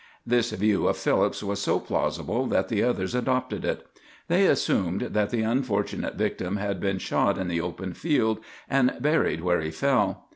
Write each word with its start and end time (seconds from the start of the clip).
This 0.25 0.49
view 0.49 0.87
of 0.87 0.97
Philip's 0.97 1.43
was 1.43 1.61
so 1.61 1.79
plausible 1.79 2.47
that 2.47 2.69
the 2.69 2.81
others 2.81 3.13
adopted 3.13 3.63
it. 3.63 3.85
They 4.29 4.47
assumed 4.47 5.01
that 5.01 5.29
the 5.29 5.43
unfortunate 5.43 6.15
victim 6.15 6.57
had 6.57 6.79
been 6.81 6.97
shot 6.97 7.37
in 7.37 7.47
the 7.49 7.61
open 7.61 7.93
field, 7.93 8.39
and 8.67 8.95
buried 8.99 9.41
where 9.43 9.61
he 9.61 9.69
fell. 9.69 10.25